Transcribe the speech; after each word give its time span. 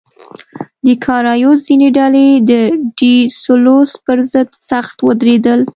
د 0.85 0.87
کارایوس 1.05 1.59
ځینې 1.67 1.87
ډلې 1.97 2.27
د 2.49 2.51
ډي 2.97 3.15
سلوس 3.43 3.91
پر 4.05 4.17
ضد 4.31 4.47
سخت 4.69 4.97
ودرېدل. 5.07 5.61